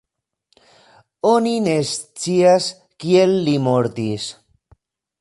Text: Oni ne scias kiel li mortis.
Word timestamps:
Oni 1.33 1.51
ne 1.67 1.77
scias 1.91 2.73
kiel 3.05 3.39
li 3.49 3.57
mortis. 3.71 4.31